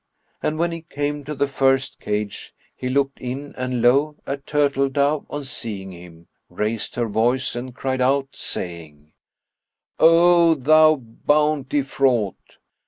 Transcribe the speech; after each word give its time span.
And 0.41 0.57
when 0.57 0.71
he 0.71 0.81
came 0.81 1.23
to 1.25 1.35
the 1.35 1.45
first 1.45 1.99
cage 1.99 2.55
he 2.75 2.89
looked 2.89 3.19
in 3.19 3.53
and 3.55 3.83
lo! 3.83 4.15
a 4.25 4.37
turtle 4.37 4.89
dove, 4.89 5.27
on 5.29 5.43
seeing 5.43 5.91
him, 5.91 6.27
raised 6.49 6.95
her 6.95 7.05
voice 7.07 7.55
and 7.55 7.75
cried 7.75 8.01
out, 8.01 8.29
saying, 8.31 9.11
"O 9.99 10.55
Thou 10.55 10.95
Bounty 10.95 11.83
fraught!" 11.83 12.57